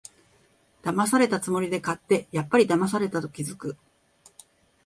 [0.81, 3.77] だまされたつもりで買って、やっぱりだまされたと気づく